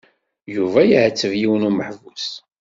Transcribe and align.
Yuba 0.55 0.79
iɛetteb 0.85 1.33
yiwen 1.41 1.63
n 1.65 1.67
umeḥbus. 1.69 2.27